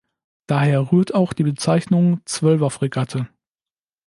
[0.47, 3.29] Daher rührt auch die Bezeichnung "Zwölfer-Fregatte".